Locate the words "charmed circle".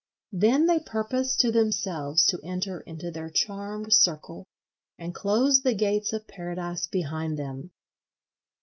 3.29-4.47